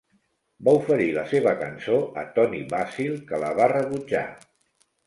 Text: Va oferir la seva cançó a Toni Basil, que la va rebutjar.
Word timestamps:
Va 0.67 0.73
oferir 0.79 1.09
la 1.17 1.25
seva 1.35 1.53
cançó 1.61 2.01
a 2.23 2.27
Toni 2.39 2.65
Basil, 2.73 3.17
que 3.31 3.45
la 3.47 3.57
va 3.63 3.71
rebutjar. 3.79 4.27